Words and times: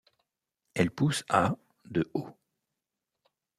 Elle 0.73 0.89
pousse 0.89 1.23
à 1.29 1.55
de 1.85 2.09
haut. 2.15 2.35